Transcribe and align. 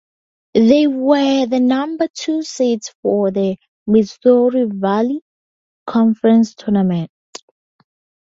They 0.55 0.87
were 0.87 1.45
the 1.45 1.59
number 1.59 2.07
two 2.11 2.41
seed 2.41 2.79
for 3.03 3.29
the 3.29 3.55
Missouri 3.85 4.65
Valley 4.65 5.21
Conference 5.85 6.55
Tournament. 6.55 7.11